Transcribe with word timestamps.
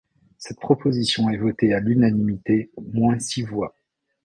Cette 0.39 0.57
proposition 0.59 1.29
est 1.29 1.37
votée 1.37 1.75
à 1.75 1.79
l'unanimité 1.79 2.71
moins 2.91 3.19
six 3.19 3.43
voix. 3.43 3.75